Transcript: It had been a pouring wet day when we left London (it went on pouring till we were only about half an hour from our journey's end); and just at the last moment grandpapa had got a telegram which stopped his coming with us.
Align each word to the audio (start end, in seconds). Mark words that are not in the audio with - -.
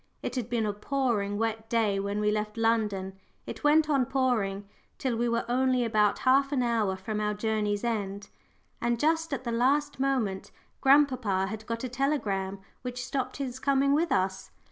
It 0.23 0.33
had 0.35 0.49
been 0.49 0.65
a 0.65 0.73
pouring 0.73 1.37
wet 1.37 1.69
day 1.69 1.99
when 1.99 2.19
we 2.19 2.31
left 2.31 2.57
London 2.57 3.13
(it 3.45 3.63
went 3.63 3.87
on 3.87 4.07
pouring 4.07 4.67
till 4.97 5.15
we 5.15 5.29
were 5.29 5.45
only 5.47 5.85
about 5.85 6.17
half 6.25 6.51
an 6.51 6.63
hour 6.63 6.95
from 6.95 7.21
our 7.21 7.35
journey's 7.35 7.83
end); 7.83 8.29
and 8.81 8.99
just 8.99 9.31
at 9.31 9.43
the 9.43 9.51
last 9.51 9.99
moment 9.99 10.49
grandpapa 10.83 11.45
had 11.45 11.67
got 11.67 11.83
a 11.83 11.87
telegram 11.89 12.61
which 12.81 13.05
stopped 13.05 13.37
his 13.37 13.59
coming 13.59 13.93
with 13.93 14.11
us. 14.11 14.49